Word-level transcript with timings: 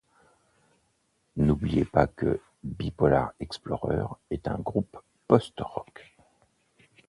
N'oubliez 1.37 1.85
pas 1.85 2.07
que 2.07 2.41
Bipolar 2.63 3.33
Explorer 3.39 4.07
est 4.31 4.47
un 4.47 4.57
groupe 4.57 4.97
post-rock. 5.27 6.17